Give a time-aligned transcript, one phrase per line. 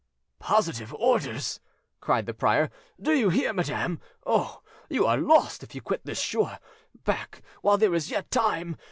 [0.39, 1.59] "Positive orders!"
[1.99, 2.71] cried the prior.
[2.99, 4.01] "Do you hear, madam?
[4.25, 4.63] Oh!
[4.89, 6.57] you are lost if you quit this shore!
[7.03, 8.77] Back, while there is yet time!